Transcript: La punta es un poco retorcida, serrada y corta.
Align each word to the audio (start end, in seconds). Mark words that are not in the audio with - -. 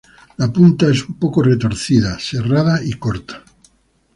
La 0.37 0.51
punta 0.51 0.89
es 0.89 1.07
un 1.07 1.13
poco 1.19 1.43
retorcida, 1.43 2.17
serrada 2.19 2.83
y 2.83 2.93
corta. 2.93 3.43